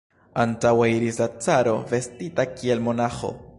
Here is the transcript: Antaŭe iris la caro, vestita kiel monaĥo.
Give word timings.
Antaŭe 0.43 0.87
iris 0.93 1.19
la 1.23 1.27
caro, 1.47 1.75
vestita 1.93 2.49
kiel 2.57 2.85
monaĥo. 2.89 3.35